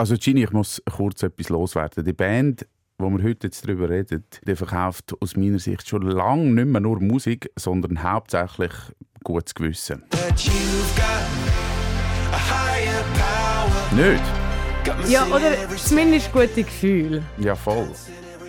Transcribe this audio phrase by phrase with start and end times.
[0.00, 2.04] Also Gini, ich muss kurz etwas loswerden.
[2.04, 6.52] Die Band, wo wir heute jetzt darüber reden, die verkauft aus meiner Sicht schon lange
[6.52, 8.70] nicht mehr nur Musik, sondern hauptsächlich
[9.24, 10.04] gutes Gewissen.
[13.96, 14.22] Nicht?
[15.08, 17.24] Ja, oder zumindest gute Gefühle.
[17.38, 17.88] Ja, voll.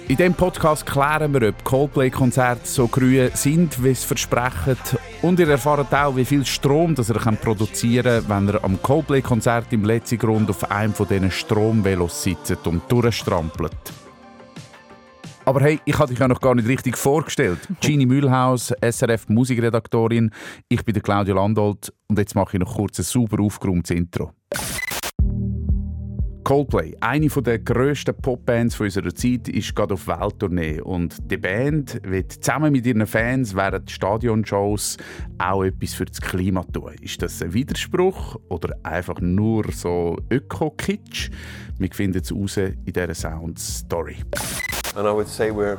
[0.07, 4.77] In diesem Podcast klären wir, ob Coldplay-Konzerte so grün sind, wie es versprechen.
[5.21, 9.65] Und ihr erfahrt auch, wie viel Strom das ihr produzieren könnt, wenn ihr am Coldplay-Konzert
[9.73, 13.73] im letzten Grund auf einem von diesen Stromvelos sitzt und durchstrampelt.
[15.43, 17.59] Aber hey, ich hatte dich ja noch gar nicht richtig vorgestellt.
[17.81, 20.31] Gini Mühlhaus, SRF Musikredaktorin.
[20.69, 24.31] Ich bin der Claudio Landolt und jetzt mache ich noch kurz ein super aufgeräumtes Intro.
[26.49, 32.31] Coldplay, eine der grössten Popbands unserer Zeit, ist gerade auf Welttournee und die Band wird
[32.31, 34.97] zusammen mit ihren Fans während Stadionshows
[35.37, 36.95] auch etwas für das Klima tun.
[37.01, 41.29] Ist das ein Widerspruch oder einfach nur so Öko-Kitsch?
[41.77, 44.15] Wir finden es raus in dieser Sound-Story.
[44.95, 45.77] And I would say we're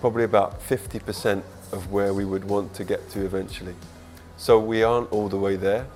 [0.00, 3.76] probably about 50% of where we would want to get to eventually.
[4.36, 5.86] So we aren't all the way there.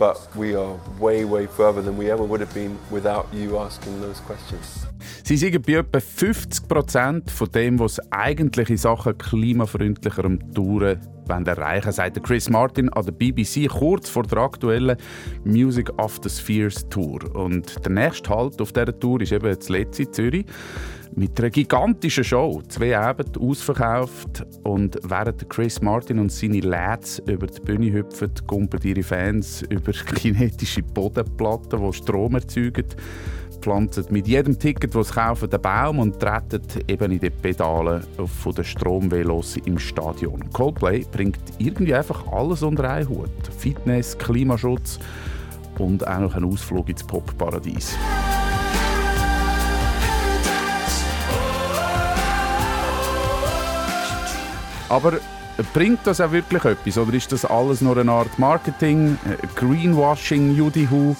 [0.00, 4.00] But we are way, way further than we ever would have been without you asking
[4.00, 4.89] those questions.
[5.24, 10.98] Sie sind bei etwa 50 Prozent von dem, was eigentlich in Sachen klimafreundlicherem Touren
[11.30, 14.96] erreichen sagt Chris Martin an der BBC kurz vor der aktuellen
[15.44, 17.20] Music of the Spheres Tour.
[17.36, 20.44] Und der nächste Halt auf dieser Tour ist eben das letzte Zürich
[21.14, 22.62] mit einer gigantischen Show.
[22.68, 28.82] Zwei Abende ausverkauft und während Chris Martin und seine Lads über die Bühne hüpfen, kumpeln
[28.82, 32.86] ihre Fans über kinetische Bodenplatten, die Strom erzeugen
[33.60, 38.02] pflanzen mit jedem Ticket, das sie kaufen, den Baum und treten eben in die Pedale
[38.42, 40.50] von den Stromvelos im Stadion.
[40.52, 43.30] Coldplay bringt irgendwie einfach alles unter einen Hut.
[43.58, 44.98] Fitness, Klimaschutz
[45.78, 47.96] und auch noch einen Ausflug ins Popparadies.
[54.88, 55.12] Aber
[55.72, 56.98] bringt das auch wirklich etwas?
[56.98, 61.14] Oder ist das alles nur eine Art Marketing, äh, Greenwashing, Judihu?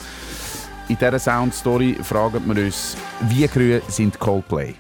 [0.91, 2.97] In dieser Soundstory fragen wir uns,
[3.29, 4.75] wie grün sind Coldplay?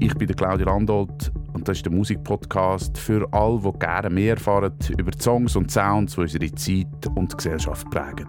[0.00, 4.36] Ich bin der Claudio Landolt und das ist der Musikpodcast für alle, die gerne mehr
[4.36, 8.28] erfahren über die Songs und Sounds, die unsere Zeit und Gesellschaft prägen.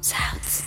[0.00, 0.64] Sounds.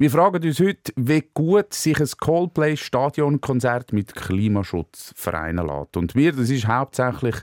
[0.00, 5.96] Wir fragen uns heute, wie gut sich ein Coldplay-Stadionkonzert mit Klimaschutz vereinen lässt.
[5.96, 7.34] Und wir, das ist hauptsächlich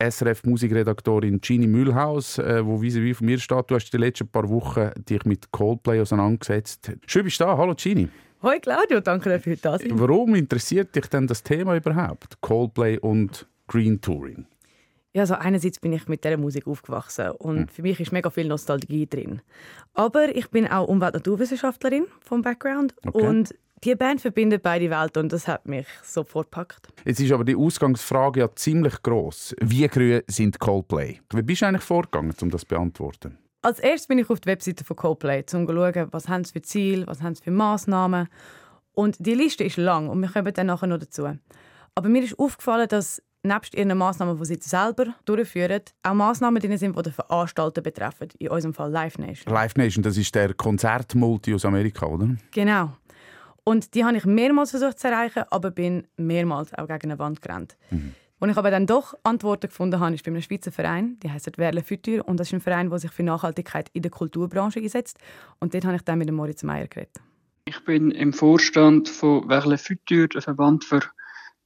[0.00, 3.70] die SRF-Musikredaktorin Gini Mühlhaus, äh, wo wie wie von mir steht.
[3.70, 6.92] Du hast die letzten paar Wochen dich mit Coldplay auseinandergesetzt.
[7.06, 7.56] Schön bist du da.
[7.56, 8.08] Hallo Gini.
[8.42, 12.40] Hoi Claudio, danke dafür, dass du Warum interessiert dich denn das Thema überhaupt?
[12.40, 14.46] Coldplay und Green Touring?
[15.12, 17.68] Ja, also einerseits bin ich mit dieser Musik aufgewachsen und mhm.
[17.68, 19.42] für mich ist mega viel Nostalgie drin.
[19.92, 23.26] Aber ich bin auch Umwelt- und Naturwissenschaftlerin vom Background okay.
[23.26, 23.54] und
[23.84, 26.88] die Band verbindet beide Welten und das hat mich sofort gepackt.
[27.04, 29.56] Jetzt ist aber die Ausgangsfrage ja ziemlich groß.
[29.60, 31.20] Wie grün sind Coldplay?
[31.32, 33.38] Wie bist du eigentlich vorgegangen, um das zu beantworten?
[33.62, 36.52] Als erstes bin ich auf die Webseite von Coldplay, um zu schauen, was haben sie
[36.52, 38.28] für Ziele, was haben sie für Massnahmen.
[38.92, 41.28] Und die Liste ist lang und wir kommen dann nachher noch dazu.
[41.94, 46.76] Aber mir ist aufgefallen, dass nebst ihren Massnahmen, die sie selber durchführen, auch Massnahmen drin
[46.76, 48.28] sind, die den Veranstalter betreffen.
[48.38, 49.52] In unserem Fall Live Nation.
[49.52, 52.36] Live Nation, das ist der Konzertmulti aus Amerika, oder?
[52.50, 52.92] Genau.
[53.70, 57.40] Und die habe ich mehrmals versucht zu erreichen, aber bin mehrmals auch gegen eine Wand
[57.40, 57.76] gerannt.
[57.90, 58.16] Mhm.
[58.40, 61.52] Wo ich aber dann doch Antworten gefunden habe, ist bei einem Schweizer Verein, die heißt
[61.54, 65.20] Verle Futur und das ist ein Verein, der sich für Nachhaltigkeit in der Kulturbranche einsetzt.
[65.60, 67.14] Und dort habe ich dann mit dem Moritz Meyer geredet.
[67.64, 71.02] Ich bin im Vorstand von Verle Futur, der Verband für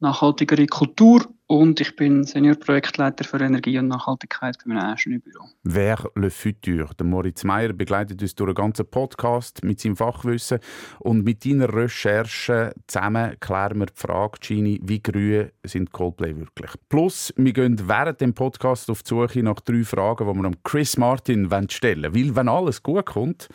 [0.00, 5.44] nachhaltigere Kultur und ich bin Seniorprojektleiter für Energie und Nachhaltigkeit für mein Ingenieurbüro.
[5.62, 6.88] Wer le futur?
[6.99, 10.59] Der Moritz Meyer begleitet uns durch einen ganzen Podcast mit seinem Fachwissen
[11.00, 16.72] und mit deiner Recherche zusammen klären wir die Frage, Gini, wie grün sind Coldplay wirklich?
[16.88, 20.62] Plus, wir gehen während dem Podcast auf die Suche nach drei Fragen, die wir am
[20.62, 22.15] Chris Martin stellen wollen.
[22.15, 23.49] Weil, wenn alles gut kommt,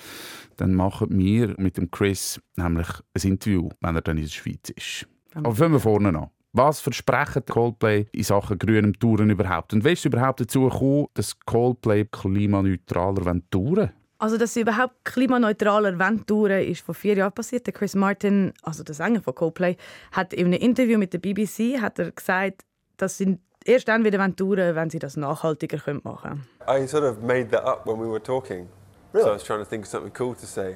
[0.57, 4.69] dann machen wir mit dem Chris nämlich ein Interview, wenn er dann in der Schweiz
[4.69, 5.07] ist.
[5.36, 6.30] Aber fangen wir vorne an.
[6.52, 9.74] Was versprechen Coldplay in Sachen grünem Touren überhaupt?
[9.74, 13.92] Und wie ist es überhaupt dazu gekommen, dass Coldplay klimaneutraler touren
[14.22, 17.66] also, dass sie überhaupt klimaneutraler touren ist vor vier Jahren passiert.
[17.66, 19.78] Der Chris Martin, also der Sänger von Coldplay,
[20.12, 22.66] hat in einem Interview mit der BBC hat er gesagt,
[22.98, 26.84] dass sie erst dann wieder touren wenn sie das nachhaltiger machen können.
[26.84, 28.68] I sort of made that up when we were talking.
[29.14, 29.24] Really?
[29.24, 30.76] So I was trying to think of something cool to say.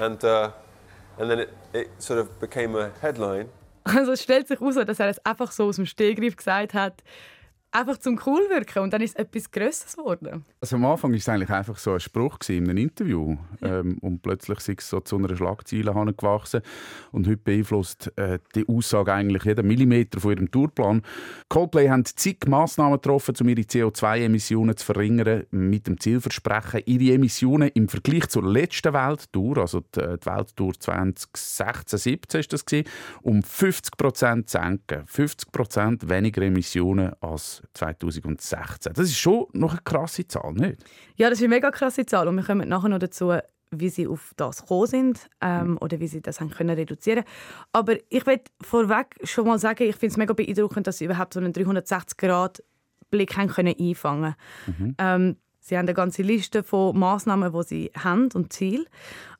[0.00, 0.50] And, uh,
[1.18, 3.50] and then it, it sort of became a headline.
[3.84, 7.02] Also es stellt sich heraus, dass er es einfach so aus dem Stehgreif gesagt hat.
[7.74, 10.44] Einfach zum cool wirken und dann ist es etwas Größeres geworden.
[10.60, 14.22] Also am Anfang war es eigentlich einfach so ein Spruch in einem Interview ähm, und
[14.22, 16.62] plötzlich ist es so zu einer Schlagzeile gewachsen
[17.10, 21.02] und heute beeinflusst äh, die Aussage eigentlich jeden Millimeter von ihrem Tourplan.
[21.48, 27.70] Coldplay haben zig Massnahmen getroffen, um ihre CO2-Emissionen zu verringern, mit dem Zielversprechen, ihre Emissionen
[27.74, 32.88] im Vergleich zur letzten Welttour, also die, äh, die Welttour 2016-17 ist das gewesen,
[33.22, 35.02] um 50 Prozent zu senken.
[35.06, 38.92] 50 Prozent weniger Emissionen als 2016.
[38.92, 40.84] Das ist schon noch eine krasse Zahl, nicht?
[41.16, 43.32] Ja, das ist eine mega krasse Zahl und wir kommen nachher noch dazu,
[43.70, 47.24] wie sie auf das gekommen sind ähm, oder wie sie das haben können reduzieren
[47.72, 51.34] Aber ich will vorweg schon mal sagen, ich finde es mega beeindruckend, dass sie überhaupt
[51.34, 54.34] so einen 360-Grad-Blick können einfangen
[54.66, 54.94] mhm.
[54.98, 58.86] ähm, Sie haben eine ganze Liste von Massnahmen, die sie haben und Ziel.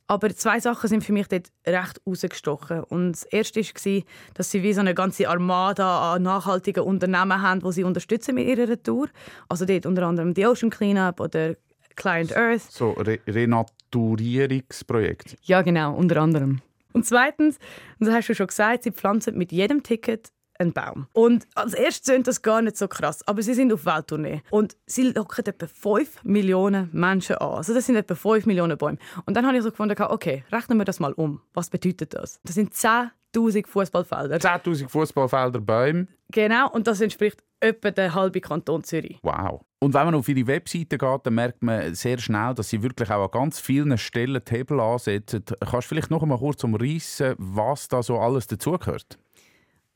[0.07, 2.85] Aber zwei Sachen sind für mich dort recht rausgestochen.
[2.85, 4.03] Und das erste war,
[4.35, 8.47] dass sie wie so eine ganze Armada an nachhaltigen Unternehmen haben, die sie unterstützen mit
[8.47, 9.09] ihrer Tour.
[9.49, 11.55] Also dort unter anderem die Ocean Cleanup oder
[11.97, 12.71] Client Earth.
[12.71, 15.39] So Re Renaturierungsprojekt.
[15.43, 16.61] Ja, genau, unter anderem.
[16.93, 17.57] Und zweitens,
[17.99, 20.29] und das hast du schon gesagt, sie pflanzen mit jedem Ticket
[20.65, 21.07] einen Baum.
[21.13, 24.77] Und als erstes sind das gar nicht so krass, aber sie sind auf Welttournee und
[24.87, 27.55] sie locken etwa 5 Millionen Menschen an.
[27.55, 28.99] Also das sind etwa 5 Millionen Bäume.
[29.27, 31.41] Und dann habe ich so gefunden, okay, rechnen wir das mal um.
[31.53, 32.41] Was bedeutet das?
[32.45, 34.37] Das sind 10'000 Fußballfelder.
[34.37, 36.09] 10'000 Fußballfelder Bäume.
[36.31, 39.19] Genau, und das entspricht etwa der halbe Kanton Zürich.
[39.23, 39.63] Wow.
[39.81, 43.11] Und wenn man auf ihre Webseite geht, dann merkt man sehr schnell, dass sie wirklich
[43.11, 45.45] auch an ganz vielen Stellen Hebel ansetzen.
[45.61, 49.19] Kannst du vielleicht noch einmal kurz umreißen, was da so alles dazugehört?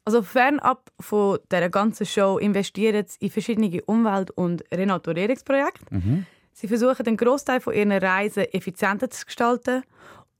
[0.08, 5.84] Also fernab von dieser ganzen Show investieren sie in verschiedene Umwelt- und Renaturierungsprojekte.
[5.90, 6.25] Mhm.
[6.55, 9.82] Sie versuchen den Großteil von ihren Reisen effizienter zu gestalten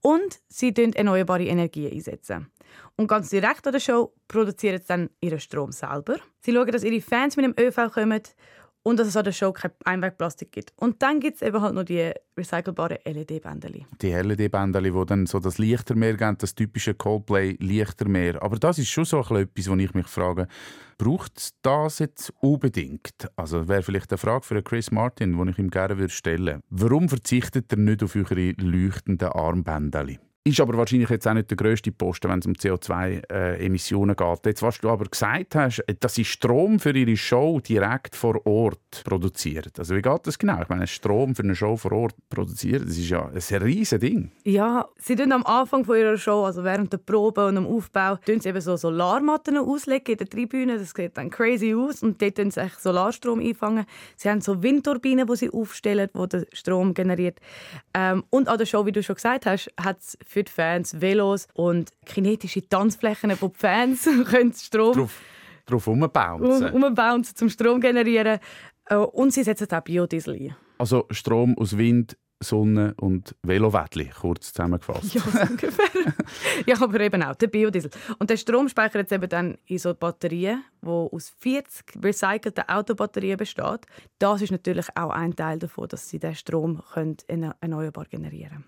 [0.01, 2.47] und sie setzen erneuerbare Energien einsetzen.
[2.95, 6.15] Und ganz direkt an der Show produzieren sie dann ihren Strom selber.
[6.39, 8.23] Sie schauen, dass ihre Fans mit dem ÖV kommen
[8.89, 10.73] und dass es an der Show kein Einwegplastik gibt.
[10.75, 13.69] Und dann gibt es eben halt noch die recycelbaren LED-Bänder.
[14.01, 18.41] Die LED-Bänder, die dann so das Lichtermeer geben, das typische Coldplay-Lichtermeer.
[18.41, 20.47] Aber das ist schon so etwas, wo ich mich frage,
[20.97, 23.29] braucht es das jetzt unbedingt?
[23.35, 26.61] Also wäre vielleicht eine Frage für Chris Martin, die ich ihm gerne stellen würde.
[26.69, 30.07] Warum verzichtet er nicht auf eure leuchtenden Armbänder?
[30.49, 34.45] Ist aber wahrscheinlich jetzt auch nicht der grösste Posten, wenn es um CO2-Emissionen geht.
[34.47, 39.03] Jetzt, was du aber gesagt hast, dass sie Strom für ihre Show direkt vor Ort
[39.03, 39.71] produzieren.
[39.77, 40.59] Also wie geht das genau?
[40.63, 44.31] Ich meine, Strom für eine Show vor Ort produzieren, das ist ja ein riesiges Ding.
[44.43, 48.15] Ja, sie tun am Anfang von ihrer Show, also während der Probe und dem Aufbau,
[48.15, 50.79] tun sie eben so Solarmatten auslegen in der Tribüne.
[50.79, 53.85] Das sieht dann crazy aus und dort tun sie Solarstrom einfangen.
[54.15, 57.37] Sie haben so Windturbinen, die sie aufstellen, die den Strom generiert.
[57.93, 60.99] Ähm, und an der Show, wie du schon gesagt hast, hat es für die Fans
[60.99, 65.21] Velos und kinetische Tanzflächen, wo die Fans können Strom drauf,
[65.65, 66.67] drauf rumbouncen.
[66.69, 68.39] rumbouncen zum Strom generieren.
[68.85, 70.55] Äh, und sie setzen auch Biodiesel ein.
[70.77, 75.13] Also Strom aus Wind, Sonne und Velowettli, kurz zusammengefasst.
[75.13, 76.13] Ja, so ungefähr.
[76.65, 77.91] ja, aber eben auch der Biodiesel.
[78.17, 83.37] Und der Strom speichert jetzt eben dann in so Batterien, die aus 40 recycelten Autobatterien
[83.37, 83.85] besteht.
[84.19, 87.17] Das ist natürlich auch ein Teil davon, dass sie den Strom können
[87.59, 88.65] erneuerbar generieren können.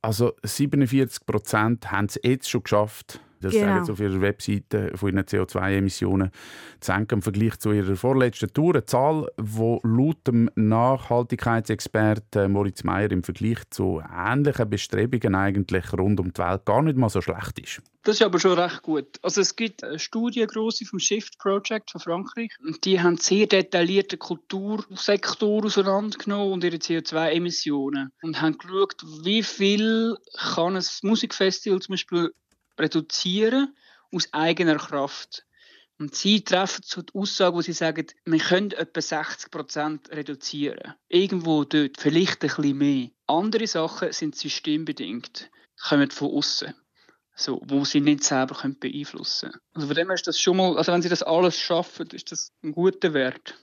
[0.00, 3.66] Also 47 Prozent haben es jetzt schon geschafft, das genau.
[3.66, 6.30] sagen sie auf ihrer Webseite von ihren CO2-Emissionen
[6.80, 8.74] zu senken im Vergleich zu ihrer vorletzten Tour.
[8.74, 16.20] Eine Zahl, die laut dem Nachhaltigkeitsexperten Moritz Meyer im Vergleich zu ähnlichen Bestrebungen eigentlich rund
[16.20, 17.82] um die Welt gar nicht mal so schlecht ist.
[18.08, 19.18] Das ist aber schon recht gut.
[19.22, 23.46] Also es gibt eine Studie große vom Shift Project von Frankreich und die haben sehr
[23.46, 30.16] detaillierte Kultursektor auseinandergenommen und ihre CO2-Emissionen und haben geschaut, wie viel
[30.54, 32.32] kann ein Musikfestival zum Beispiel
[32.78, 33.74] reduzieren
[34.12, 35.44] aus eigener Kraft.
[35.98, 40.94] Und sie treffen so die Aussage, wo sie sagen, wir können etwa 60 Prozent reduzieren.
[41.08, 43.08] Irgendwo dort, vielleicht ein bisschen mehr.
[43.26, 45.50] Andere Sachen sind systembedingt,
[45.88, 46.72] kommen von außen,
[47.34, 49.62] so, wo sie nicht selber können beeinflussen können.
[49.74, 52.30] Also von dem her ist das schon mal, also wenn sie das alles schaffen, ist
[52.30, 53.58] das ein guter Wert.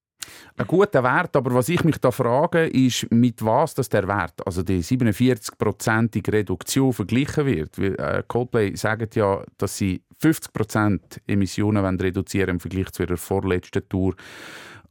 [0.57, 4.45] Ein guter Wert, aber was ich mich da frage, ist, mit was das der Wert,
[4.45, 7.77] also die 47-prozentige Reduktion verglichen wird.
[7.77, 14.15] Äh, Coldplay sagt ja, dass sie 50% Emissionen reduzieren im Vergleich zu ihrer vorletzten Tour.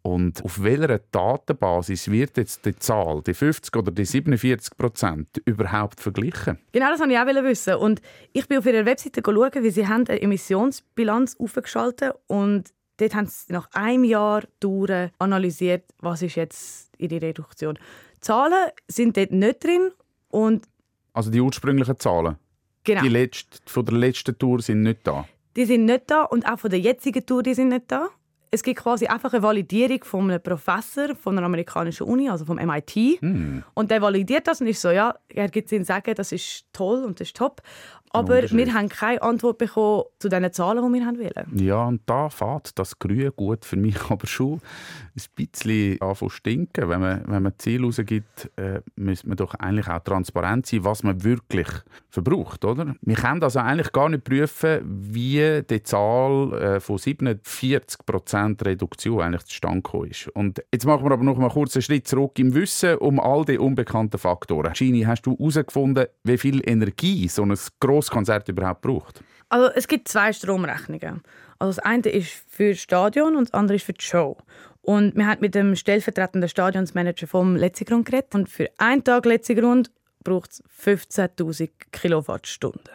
[0.07, 5.99] Und auf welcher Datenbasis wird jetzt die Zahl, die 50 oder die 47 Prozent, überhaupt
[5.99, 6.59] verglichen?
[6.73, 7.75] Genau, das wollte ich auch wissen.
[7.77, 8.03] Und
[8.35, 13.27] ich bin auf ihrer Webseite schauen, wie sie haben eine Emissionsbilanz aufgeschaltet und Dort haben
[13.27, 17.79] sie nach einem Jahr Dauer analysiert, was ist jetzt ihre Reduktion.
[18.17, 19.91] Die Zahlen sind dort nicht drin.
[20.29, 20.67] Und
[21.13, 22.37] also die ursprünglichen Zahlen?
[22.85, 23.03] Genau.
[23.03, 25.27] Die letzte, von der letzten Tour sind nicht da?
[25.57, 28.09] Die sind nicht da und auch von der jetzigen Tour die sind nicht da.
[28.55, 32.57] es gibt quasi einfach eine Validierung von einem Professor von einer amerikanischen Uni, also vom
[32.57, 33.21] MIT.
[33.21, 33.59] Mm.
[33.75, 37.05] Und der validiert das und ist so, ja, er gibt Ihnen sagen, das ist toll
[37.05, 37.63] und das ist top.
[38.15, 41.59] Aber wir haben keine Antwort bekommen zu den Zahlen, die wir haben wollen.
[41.59, 44.61] Ja, und da fährt das Grün gut für mich aber schon
[45.17, 46.89] ein bisschen anfangen stinken.
[46.89, 51.03] Wenn man, wenn man Ziel rausgibt, äh, müsste man doch eigentlich auch transparent sein, was
[51.03, 51.69] man wirklich
[52.09, 52.95] verbraucht, oder?
[53.03, 59.45] Wir können also eigentlich gar nicht prüfen, wie die Zahl äh, von 47% Reduktion eigentlich
[59.45, 60.29] zustande gekommen ist.
[60.29, 63.45] Und jetzt machen wir aber noch mal kurz einen Schritt zurück im Wissen um all
[63.45, 64.73] die unbekannten Faktoren.
[64.73, 67.57] Gini, hast du herausgefunden, wie viel Energie so ein
[68.05, 69.23] Grosskonzert überhaupt braucht?
[69.49, 71.23] Also es gibt zwei Stromrechnungen.
[71.59, 74.37] Also das eine ist für das Stadion und das andere ist für die Show.
[74.83, 78.35] Und wir haben mit dem stellvertretenden Stadionsmanager vom Letzigrund geredet.
[78.35, 79.91] Und für einen Tag Letzigrund
[80.23, 82.91] braucht es 15.000 Kilowattstunden.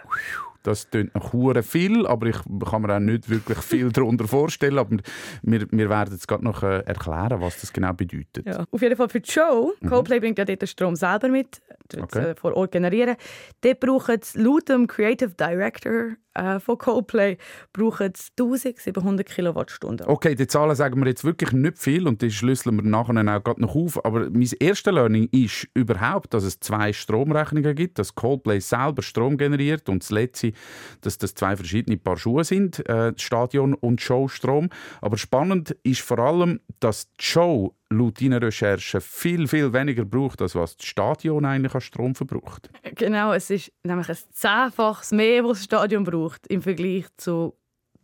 [0.63, 2.37] Das klingt nach Huren viel, aber ich
[2.69, 4.77] kann mir auch nicht wirklich viel darunter vorstellen.
[4.77, 4.97] Aber
[5.41, 8.45] wir, wir werden jetzt gerade noch äh, erklären, was das genau bedeutet.
[8.45, 8.65] Ja.
[8.69, 9.73] Auf jeden Fall für die Show.
[9.79, 9.89] Mhm.
[9.89, 11.61] Coldplay bringt ja dort den Strom selber mit,
[11.97, 12.33] okay.
[12.35, 13.15] vor Ort generieren.
[13.61, 17.37] Dort brauchen laut dem Creative Director äh, von Coldplay
[17.73, 20.07] brauchen 1700 Kilowattstunden.
[20.07, 23.43] Okay, die Zahlen sagen wir jetzt wirklich nicht viel und die schlüsseln wir nachher auch
[23.43, 24.03] gerade noch auf.
[24.05, 29.37] Aber mein erstes Learning ist überhaupt, dass es zwei Stromrechnungen gibt, dass Coldplay selber Strom
[29.37, 30.53] generiert und das letzte,
[31.01, 34.69] dass das zwei verschiedene Paar Schuhe sind, äh, Stadion und Showstrom.
[35.01, 40.41] Aber spannend ist vor allem, dass die Show laut deiner Recherche viel, viel weniger braucht,
[40.41, 42.69] als was das Stadion eigentlich an Strom verbraucht.
[42.95, 47.55] Genau, es ist nämlich ein Zehnfaches mehr, was das Stadion braucht im Vergleich zu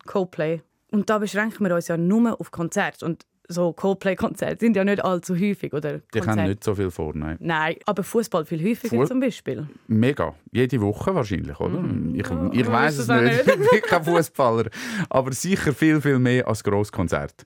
[0.06, 0.62] Coldplay.
[0.92, 3.06] Und da beschränken wir uns ja nur auf Konzerte.
[3.06, 6.00] Und so Coldplay-Konzerte sind ja nicht allzu häufig, oder?
[6.14, 7.38] Die haben nicht so viel vor, nein.
[7.40, 9.68] Nein, aber Fußball viel häufiger Fu zum Beispiel.
[9.88, 10.34] Mega.
[10.52, 11.80] Jede Woche wahrscheinlich, oder?
[11.80, 12.26] Mm, ich
[12.60, 13.40] ich weiß es nicht.
[13.48, 14.70] ich bin kein Fußballer.
[15.10, 17.46] Aber sicher viel, viel mehr als Grosskonzert.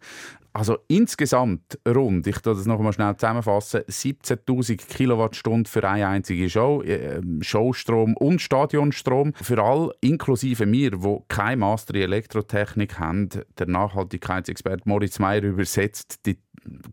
[0.54, 6.82] Also insgesamt rund, ich das noch mal schnell zusammenfassen, 17.000 Kilowattstunden für eine einzige Show,
[6.82, 9.34] äh, Showstrom und Stadionstrom.
[9.34, 16.26] Für alle, inklusive mir, die keine Master in Elektrotechnik haben, der Nachhaltigkeitsexperte Moritz Meyer übersetzt
[16.26, 16.40] die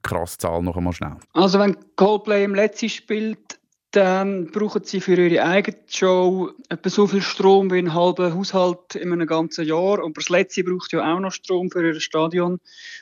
[0.03, 1.17] krasse Zahl noch einmal schnell.
[1.33, 3.59] Also wenn Coldplay im letzten spielt,
[3.97, 8.95] dann brauchen sie für ihre eigene Show etwa so viel Strom wie ein halber Haushalt
[8.95, 10.05] in einem ganzen Jahr.
[10.05, 12.61] Und das letzte braucht ja auch noch Strom für ihr Stadion.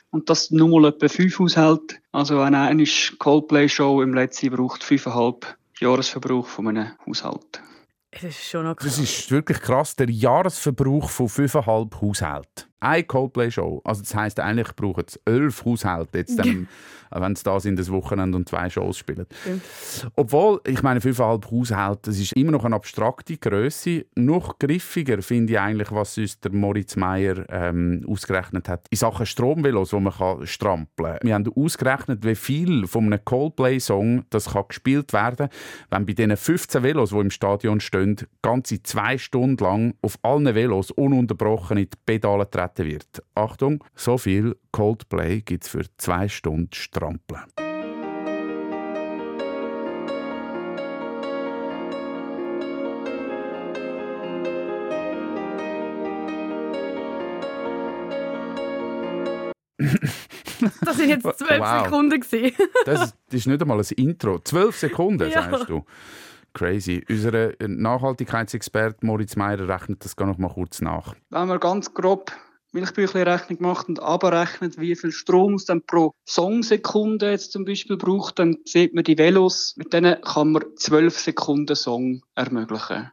[0.09, 1.95] Und das nur mal etwa fünf Haushalte.
[2.13, 2.85] Also eine
[3.19, 7.61] Coldplay-Show im letzten braucht fünfeinhalb Jahresverbrauch von einem Haushalt.
[8.11, 8.95] Das ist schon noch krass.
[8.95, 9.97] Das ist wirklich krass.
[9.97, 13.81] Der Jahresverbrauch von fünfeinhalb Haushalten eine Coldplay-Show.
[13.83, 16.67] Also das heisst, eigentlich brauchen es elf Haushalte, jetzt dann,
[17.11, 19.25] wenn es da sind, das Wochenende und zwei Shows spielen.
[19.45, 20.09] Ja.
[20.15, 24.05] Obwohl, ich meine, fünfeinhalb Haushalte, das ist immer noch eine abstrakte Größe.
[24.15, 28.87] Noch griffiger finde ich eigentlich, was uns der Moritz Meyer ähm, ausgerechnet hat.
[28.89, 31.19] In Sachen Stromvelos, wo man kann strampeln kann.
[31.23, 35.49] Wir haben ausgerechnet, wie viel von einem Coldplay-Song das kann gespielt werden
[35.89, 40.53] wenn bei diesen 15 Velos, die im Stadion stehen, ganze zwei Stunden lang auf allen
[40.53, 43.23] Velos ununterbrochen in die Pedale treten vertreten wird.
[43.33, 47.43] Achtung, so viel Coldplay gibt es für zwei Stunden Strampeln.
[60.81, 61.83] das sind jetzt zwölf wow.
[61.83, 62.23] Sekunden.
[62.85, 64.39] das ist nicht einmal ein Intro.
[64.39, 65.43] Zwölf Sekunden, ja.
[65.43, 65.85] sagst du.
[66.53, 67.03] Crazy.
[67.09, 71.13] Unser Nachhaltigkeitsexperte Moritz Meyer rechnet das gar noch mal kurz nach.
[71.29, 72.31] Wenn wir ganz grob
[72.75, 78.37] Milchbüchli-Rechnung macht und abrechnet, wie viel Strom es dann pro Songsekunde jetzt zum Beispiel braucht,
[78.37, 83.11] dann sieht man die Velos, mit denen kann man 12 Sekunden Song ermöglichen.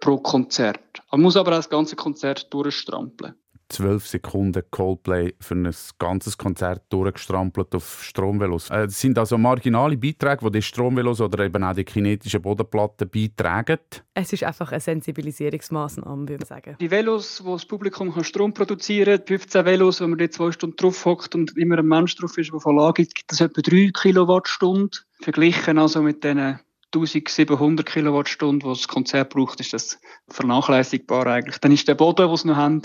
[0.00, 1.02] Pro Konzert.
[1.10, 3.34] Man muss aber auch das ganze Konzert durchstrampeln.
[3.68, 8.70] 12 Sekunden Coldplay für ein ganzes Konzert durchgestrampelt auf Stromvelos.
[8.70, 13.08] Äh, das sind also marginale Beiträge, die die Stromvelos oder eben auch die kinetischen Bodenplatten
[13.08, 13.78] beitragen.
[14.14, 16.76] Es ist einfach eine Sensibilisierungsmaßnahme, würde ich sagen.
[16.80, 20.52] Die Velos, wo das Publikum kann Strom produzieren kann, 15 Velos, wenn man die zwei
[20.52, 23.40] Stunden drauf hockt und immer ein Mensch drauf ist, der von Lage gibt, gibt das
[23.40, 24.90] etwa 3 Kilowattstunden.
[25.20, 26.60] Verglichen also mit den
[26.94, 31.58] 1700 Kilowattstunden, die das Konzert braucht, ist das vernachlässigbar eigentlich.
[31.58, 32.82] Dann ist der Boden, den sie noch haben,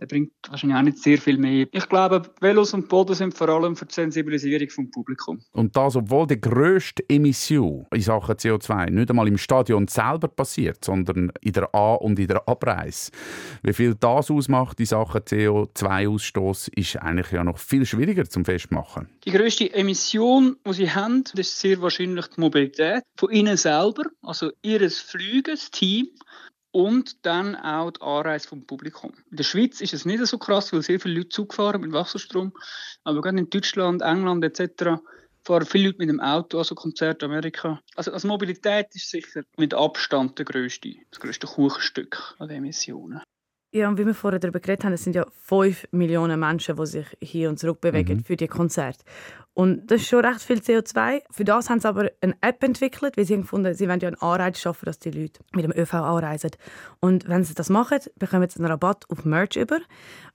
[0.00, 1.66] der bringt wahrscheinlich auch nicht sehr viel mehr.
[1.72, 5.40] Ich glaube, Velos und Boden sind vor allem für die Sensibilisierung vom Publikum.
[5.52, 10.84] Und das, obwohl die grösste Emission in Sachen CO2 nicht einmal im Stadion selber passiert,
[10.84, 13.10] sondern in der A- und in der Abreise.
[13.62, 19.08] Wie viel das ausmacht in Sachen CO2-Ausstoß, ist eigentlich ja noch viel schwieriger zum Festmachen.
[19.24, 24.50] Die grösste Emission, die sie haben, ist sehr wahrscheinlich die Mobilität von ihnen selber, also
[24.62, 26.08] ihres Flüges, Team
[26.70, 29.12] und dann auch die Anreise vom Publikum.
[29.30, 32.52] In der Schweiz ist es nicht so krass, weil sehr viele Leute zugefahren mit Wasserstrom,
[33.04, 35.00] aber gerade in Deutschland, England etc.
[35.44, 37.80] fahren viele Leute mit dem Auto, also Konzerte Amerika.
[37.96, 43.22] Also, also Mobilität ist sicher mit Abstand der grösste, das grösste Kuchenstück an den Emissionen.
[43.70, 46.86] Ja, und wie wir vorher darüber geredet haben, es sind ja 5 Millionen Menschen, die
[46.86, 48.24] sich hier und zurück bewegen mhm.
[48.24, 49.04] für die Konzerte.
[49.58, 51.22] Und das ist schon recht viel CO2.
[51.32, 54.06] Für das haben sie aber eine App entwickelt, weil sie haben gefunden, sie wollen ja
[54.06, 56.52] einen Anreiz schaffen, dass die Leute mit dem ÖV anreisen.
[57.00, 59.80] Und wenn sie das machen, bekommen sie einen Rabatt auf Merch über.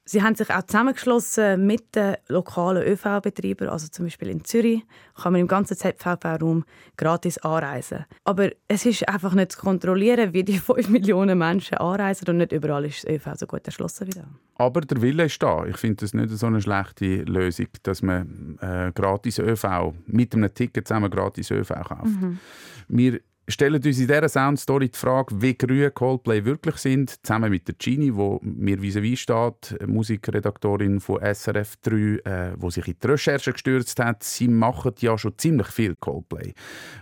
[0.04, 4.82] Sie haben sich auch zusammengeschlossen mit den lokalen ÖV-Betreibern, also zum Beispiel in Zürich
[5.16, 6.66] kann man im ganzen ZVV-Raum
[6.98, 8.06] gratis anreisen.
[8.26, 12.52] Aber es ist einfach nicht zu kontrollieren, wie die 5 Millionen Menschen anreisen und nicht
[12.52, 14.26] überall ist das ÖV so gut erschlossen wieder.
[14.56, 15.66] Aber der Wille ist da.
[15.66, 20.54] Ich finde das nicht so eine schlechte Lösung, dass man äh, gratis ÖV mit einem
[20.54, 22.22] Ticket zusammen gratis ÖV kauft.
[22.22, 22.40] Mhm.
[22.88, 27.68] Wir stellen uns in dieser Soundstory die Frage, wie grün Coldplay wirklich sind, zusammen mit
[27.68, 33.08] der Gini, wo mir vis-à-vis steht, Musikredaktorin von SRF 3, äh, wo sich in die
[33.08, 34.24] Recherche gestürzt hat.
[34.24, 36.54] Sie machen ja schon ziemlich viel Coldplay.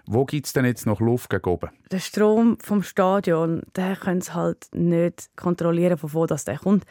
[0.06, 1.70] Wo gibt es denn jetzt noch Luft gegen oben?
[1.91, 6.86] Der Strom vom Stadion, der können sie halt nicht kontrollieren, von wo das der kommt.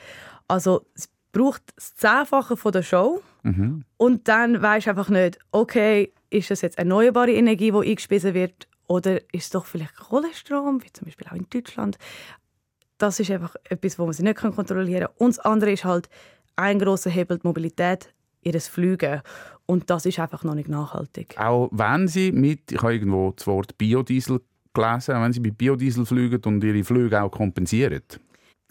[0.46, 3.84] Also es braucht das Zehnfache von der Show mhm.
[3.96, 9.16] und dann weiß einfach nicht, okay, ist das jetzt erneuerbare Energie, die eingespiesen wird oder
[9.32, 11.96] ist es doch vielleicht Kohlestrom, wie zum Beispiel auch in Deutschland?
[12.98, 15.14] Das ist einfach etwas, wo man sich nicht kontrollieren kann.
[15.18, 16.08] Und das andere ist halt
[16.56, 19.22] ein großer Hebel die Mobilität, ihres Flügen.
[19.66, 21.36] Und das ist einfach noch nicht nachhaltig.
[21.38, 24.40] Auch wenn Sie mit, ich habe irgendwo das Wort Biodiesel
[24.74, 28.02] gelesen, wenn Sie mit Biodiesel fliegen und Ihre Flüge auch kompensieren.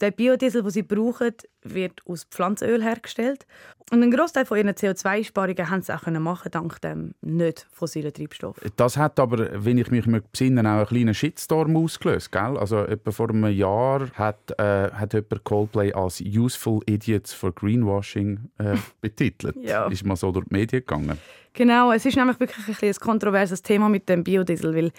[0.00, 3.46] Der Biodiesel, den sie brauchen, wird aus Pflanzenöl hergestellt.
[3.90, 8.56] Und einen Großteil von ihren CO2-Einsparungen haben sie auch machen dank dem nicht fossilen Treibstoff.
[8.76, 12.32] Das hat aber, wenn ich mich besinnen, auch einen kleinen Shitstorm ausgelöst.
[12.32, 12.56] Gell?
[12.56, 18.50] Also etwa vor einem Jahr hat, äh, hat jemand Coldplay als «Useful Idiots for Greenwashing»
[18.58, 19.56] äh, betitelt.
[19.56, 19.86] ja.
[19.88, 21.18] Ist mal so durch die Medien gegangen.
[21.52, 24.92] Genau, es ist nämlich wirklich ein, ein kontroverses Thema mit dem Biodiesel, weil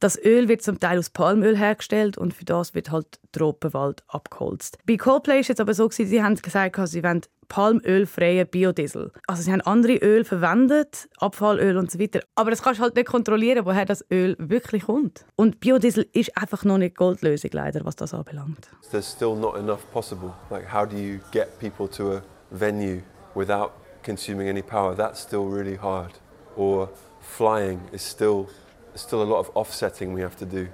[0.00, 4.78] das Öl wird zum Teil aus Palmöl hergestellt und für das wird halt Tropenwald abgeholzt.
[4.86, 9.12] Bei Coldplay ist es aber so, sie haben gesagt, sie wollen palmölfreien Biodiesel.
[9.26, 12.20] Also sie haben andere Öl verwendet, Abfallöl und so weiter.
[12.34, 15.26] Aber das kannst du halt nicht kontrollieren, woher das Öl wirklich kommt.
[15.36, 18.70] Und Biodiesel ist einfach noch nicht Goldlösung, leider, was das anbelangt.
[18.90, 20.32] There's still not enough possible.
[20.48, 23.02] Like how do you get people to a venue
[23.34, 24.96] without consuming any power?
[24.96, 26.12] That's still really hard.
[26.56, 26.88] Or
[27.20, 28.46] flying is still
[28.92, 30.68] there's still a lot of offsetting we have to do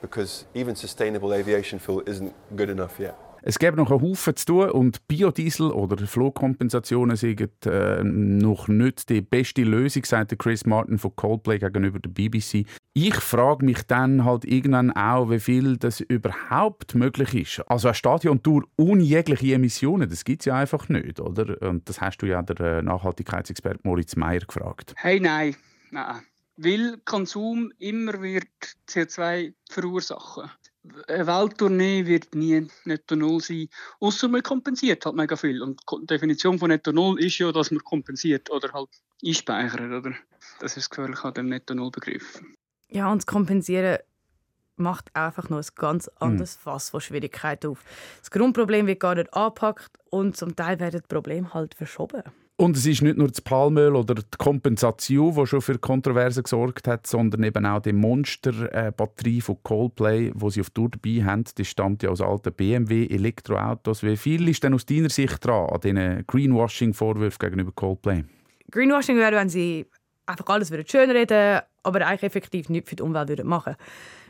[0.00, 3.16] because even sustainable aviation fuel isn't good enough yet.
[3.48, 9.08] Es gibt noch einen Haufen zu tun und Biodiesel oder Flugkompensationen sind äh, noch nicht
[9.08, 12.66] die beste Lösung, sagt Chris Martin von Coldplay gegenüber der BBC.
[12.92, 17.70] Ich frage mich dann halt irgendwann auch, wie viel das überhaupt möglich ist.
[17.70, 21.62] Also eine Stadiontour ohne jegliche Emissionen, das gibt es ja einfach nicht, oder?
[21.62, 24.92] Und das hast du ja der äh, Nachhaltigkeitsexperte Moritz Meyer gefragt.
[24.96, 25.54] Hey, nein,
[25.92, 26.22] nein
[26.56, 28.48] weil Konsum immer wird
[28.88, 30.50] CO2 verursachen.
[31.08, 35.60] Eine Welttournee wird nie netto null sein, außer man kompensiert halt mega viel.
[35.60, 38.90] Und die Definition von netto null ist ja, dass man kompensiert oder halt
[39.24, 40.14] einspeichert, oder?
[40.60, 42.40] Das ist das gefährlich an dem netto null Begriff.
[42.88, 43.98] Ja, und das Kompensieren
[44.76, 46.60] macht einfach noch ein ganz anderes mhm.
[46.60, 47.82] Fass von Schwierigkeiten auf.
[48.20, 52.22] Das Grundproblem wird gar nicht angepackt und zum Teil werden die Probleme halt verschoben.
[52.58, 56.88] Und es ist nicht nur das Palmöl oder die Kompensation, die schon für Kontroversen gesorgt
[56.88, 61.44] hat, sondern eben auch die Monster-Batterie von Coldplay, die sie auf Tour dabei haben.
[61.58, 64.02] Die stammt ja aus alten BMW-Elektroautos.
[64.02, 68.24] Wie viel ist denn aus deiner Sicht dran an diesen Greenwashing-Vorwürfen gegenüber Coldplay?
[68.70, 69.84] Greenwashing wäre, wenn sie
[70.24, 73.76] einfach alles schönreden aber eigentlich effektiv nichts für die Umwelt machen würden.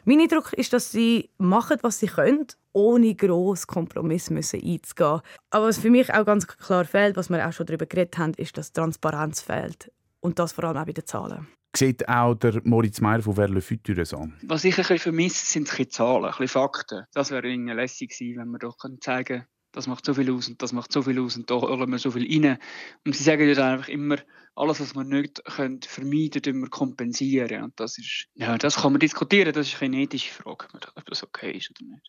[0.04, 5.20] Mein Eindruck ist, dass sie machen, was sie können, ohne gross Kompromiss müssen einzugehen.
[5.50, 8.34] Aber was für mich auch ganz klar fehlt, was wir auch schon darüber geredet haben,
[8.34, 9.90] ist, dass Transparenz fehlt.
[10.20, 11.48] Und das vor allem auch bei den Zahlen.
[11.76, 14.28] Sieht auch der Moritz Meyer von Verle Future so?
[14.42, 17.04] Was ich ein bisschen vermisse, sind ein Zahlen, ein bisschen Fakten.
[17.12, 20.62] Das wäre lässig gewesen, wenn wir doch zeigen können, das macht so viel aus und
[20.62, 22.58] das macht so viel aus und da holen wir so viel rein.
[23.04, 24.16] Und sie sagen ja einfach immer,
[24.56, 27.62] alles, was wir nicht können, vermeiden können, wir kompensieren.
[27.62, 31.22] Und das ist, ja, das kann man diskutieren, das ist eine ethische Frage, ob das
[31.22, 32.08] okay ist oder nicht.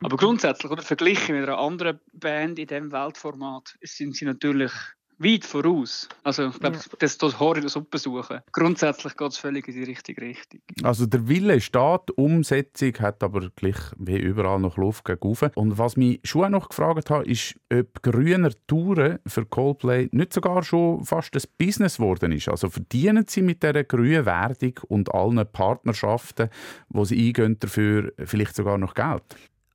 [0.00, 4.72] Aber grundsätzlich, oder verglichen mit einer anderen Band in diesem Weltformat, sind sie natürlich
[5.18, 6.08] weit voraus.
[6.22, 6.82] Also ich glaube, ja.
[6.98, 8.40] das, das Horror das suchen.
[8.52, 10.60] Grundsätzlich geht es völlig in die richtige Richtung.
[10.82, 15.50] Also der Wille steht, die Umsetzung hat aber gleich wie überall noch Luft gegenüber.
[15.54, 20.62] Und was mich schon noch gefragt hat, ist, ob grüner Touren für Coldplay nicht sogar
[20.62, 22.48] schon fast ein Business geworden ist.
[22.48, 26.50] Also verdienen sie mit dieser grünen Werbung und allen Partnerschaften,
[26.88, 29.22] wo sie eingehen, dafür vielleicht sogar noch Geld?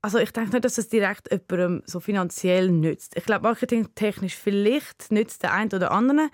[0.04, 3.16] Also ich denke nicht, dass es direkt jemandem so finanziell nützt.
[3.16, 6.30] Ich glaube, marketingtechnisch vielleicht nützt der eine oder andere.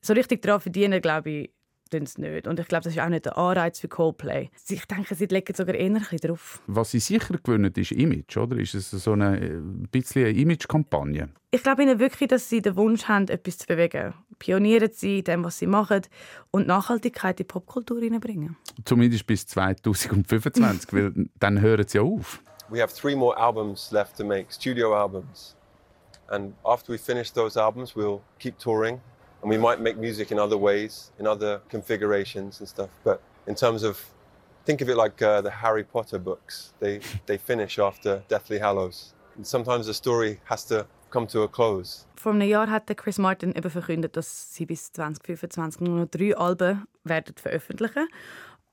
[0.00, 1.50] So richtig daran verdienen, glaube ich,
[1.90, 2.48] tun sie nicht.
[2.48, 4.50] Und ich glaube, das ist auch nicht der Anreiz für Coldplay.
[4.68, 6.60] Ich denke, sie legen sogar eher ein drauf.
[6.66, 8.56] Was sie sicher gewinnen, ist Image, oder?
[8.56, 11.28] Ist es so eine äh, ein bisschen eine Image-Kampagne?
[11.52, 14.12] Ich glaube ihnen wirklich, dass sie den Wunsch haben, etwas zu bewegen.
[14.40, 16.02] Pionieren sie in dem, was sie machen
[16.50, 18.56] und Nachhaltigkeit in die Popkultur hineinbringen.
[18.84, 22.42] Zumindest bis 2025, weil dann hören sie auf.
[22.70, 25.54] We have three more albums left to make, studio albums.
[26.30, 29.00] And after we finish those albums, we'll keep touring.
[29.42, 32.88] And we might make music in other ways, in other configurations and stuff.
[33.04, 34.00] But in terms of,
[34.64, 36.72] think of it like uh, the Harry Potter books.
[36.80, 39.12] They, they finish after Deathly Hallows.
[39.36, 42.06] And sometimes the story has to come to a close.
[42.16, 46.34] Vor einem Jahr hat Chris Martin eben verkündet, dass sie bis 2025 nur noch drei
[46.36, 48.08] Alben werden veröffentlichen.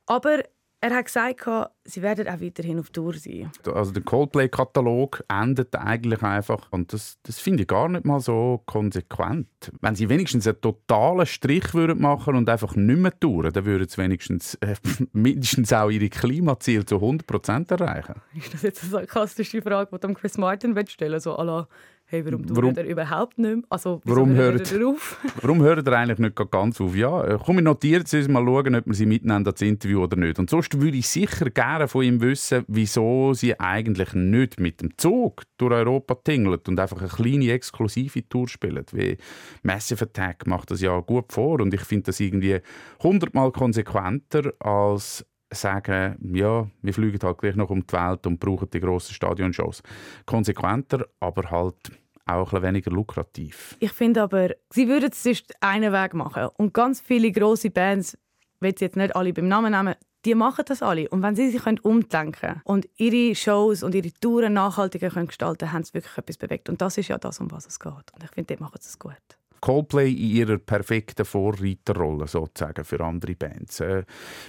[0.06, 0.44] Aber
[0.84, 1.48] er hat gesagt,
[1.84, 3.52] sie werden auch weiterhin auf Tour sein.
[3.72, 8.64] Also der Coldplay-Katalog endet eigentlich einfach und das, das finde ich gar nicht mal so
[8.66, 9.48] konsequent.
[9.80, 13.88] Wenn sie wenigstens einen totalen Strich würden machen und einfach nicht mehr touren, dann würden
[13.88, 14.76] sie wenigstens äh,
[15.14, 18.16] mindestens auch ihre Klimaziele zu 100% erreichen.
[18.36, 21.20] Ist das jetzt eine sarkastische Frage, die Chris Martin stellen?
[21.20, 21.68] So à
[22.12, 23.64] hey, warum warum, er überhaupt nicht mehr?
[23.70, 25.18] Also, warum hört, er auf?
[25.42, 26.96] warum hört er eigentlich nicht ganz auf?
[26.96, 30.18] Ja, äh, komm, ich notiere es mal schauen, ob wir sie mitnehmen, das Interview oder
[30.18, 30.38] nicht.
[30.38, 34.98] Und sonst würde ich sicher gerne von ihm wissen, wieso sie eigentlich nicht mit dem
[34.98, 38.94] Zug durch Europa tingelt und einfach eine kleine exklusive Tour spielt.
[38.94, 39.18] Wie
[39.64, 42.60] Massive Attack macht das ja gut vor und ich finde das irgendwie
[43.02, 48.70] hundertmal konsequenter als sagen, ja, wir fliegen halt gleich noch um die Welt und brauchen
[48.70, 49.84] die grossen Stadionshows.
[50.26, 51.92] Konsequenter, aber halt
[52.26, 53.76] auch ein weniger lukrativ.
[53.80, 56.50] Ich finde aber, sie würden es sonst einen Weg machen.
[56.58, 58.18] Und ganz viele grosse Bands,
[58.60, 61.10] will sie jetzt nicht alle beim Namen nehmen, die machen das alle.
[61.10, 65.60] Und wenn sie sich umdenken können und ihre Shows und ihre Touren nachhaltiger können gestalten
[65.60, 66.70] können, haben sie wirklich etwas bewegt.
[66.70, 67.92] Und das ist ja das, um was es geht.
[67.92, 69.16] Und ich finde, dort machen es gut.
[69.62, 73.80] Coldplay in ihrer perfekten Vorreiterrolle sozusagen für andere Bands.
[73.80, 74.04] Äh,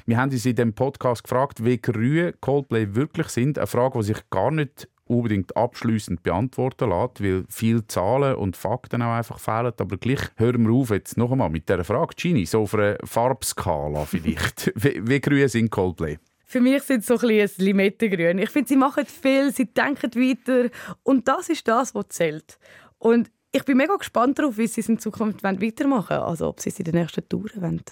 [0.06, 3.58] wir haben uns in dem Podcast gefragt, wie grün Coldplay wirklich sind.
[3.58, 9.02] Eine Frage, die sich gar nicht unbedingt abschließend beantworten lässt, weil viele Zahlen und Fakten
[9.02, 9.72] auch einfach fehlen.
[9.76, 12.14] Aber gleich hören wir auf jetzt noch einmal mit dieser Frage.
[12.16, 14.72] Gini, so auf einer Farbskala vielleicht.
[14.74, 16.18] wie, wie grün sind Coldplay?
[16.44, 18.38] Für mich sind sie so ein, ein Limettengrün.
[18.38, 20.68] Ich finde, sie machen viel, sie denken weiter
[21.02, 22.58] und das ist das, was zählt.
[22.98, 26.22] Und ich bin mega gespannt darauf, wie sie es in Zukunft weitermachen wollen.
[26.22, 27.82] Also ob sie es in den nächsten Touren wollen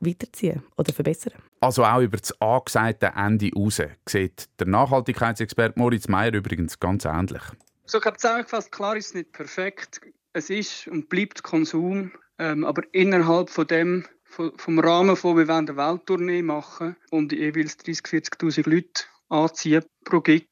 [0.00, 1.32] weiterziehen oder verbessern.
[1.60, 7.42] Also auch über das angesagte Ende raus sieht der Nachhaltigkeitsexperte Moritz Meyer übrigens ganz ähnlich.
[7.86, 10.00] So, ich habe zusammengefasst, klar ist es nicht perfekt.
[10.34, 15.68] Es ist und bleibt Konsum, ähm, aber innerhalb von dem vom Rahmen von wir wollen
[15.68, 20.46] eine Welttournee machen und jeweils 30.000, 40.000 Leute anziehen pro Gig.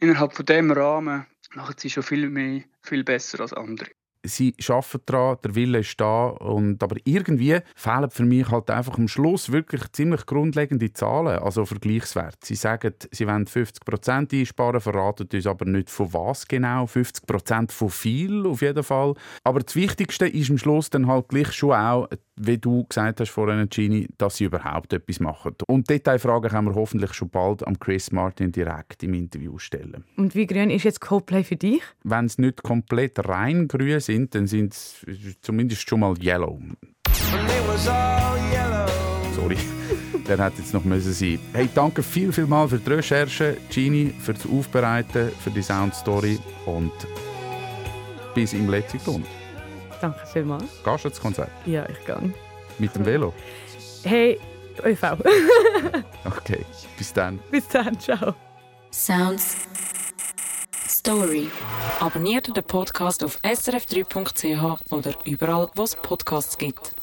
[0.00, 3.90] Innerhalb von dem Rahmen machen sie schon viel mehr, viel besser als andere
[4.24, 6.26] sie arbeiten daran, der Wille ist da.
[6.26, 11.64] Und, aber irgendwie fehlen für mich halt einfach am Schluss wirklich ziemlich grundlegende Zahlen, also
[11.64, 12.38] Vergleichswerte.
[12.42, 16.86] Sie sagen, sie wollen 50 Prozent einsparen, verraten uns aber nicht von was genau.
[16.86, 19.14] 50 Prozent von viel auf jeden Fall.
[19.44, 23.30] Aber das Wichtigste ist am Schluss dann halt gleich schon auch, wie du gesagt hast
[23.30, 25.54] vorhin, Gini, dass sie überhaupt etwas machen.
[25.66, 30.04] Und Detailfragen können wir hoffentlich schon bald am Chris Martin direkt im Interview stellen.
[30.16, 31.82] Und wie grün ist jetzt Coldplay für dich?
[32.02, 35.04] Wenn es nicht komplett rein grün sind, dann sind es
[35.42, 36.60] zumindest schon mal yellow.
[39.34, 39.56] Sorry,
[40.28, 41.38] der hätte jetzt noch müssen sein.
[41.52, 46.38] Hey, danke viel, viel mal für die Recherche, Gini, für das Aufbereiten, für die Soundstory
[46.66, 46.92] und
[48.34, 49.26] bis im letzten Grund.
[50.04, 50.64] Danke vielmals.
[50.84, 51.50] Gehst du ins Konzert?
[51.64, 52.34] Ja, ich gehe.
[52.78, 53.32] Mit dem Velo?
[54.02, 54.38] Hey,
[54.84, 55.02] ÖV.
[56.26, 56.66] okay,
[56.98, 57.38] bis dann.
[57.50, 58.34] Bis dann, ciao.
[58.90, 59.56] Sounds
[60.86, 61.50] Story.
[62.00, 66.94] Abonniert den Podcast auf srf3.ch oder überall, wo es Podcasts gibt.